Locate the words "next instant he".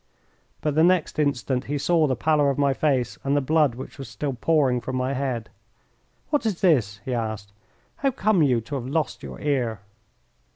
0.83-1.77